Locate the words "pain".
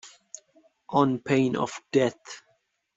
1.19-1.55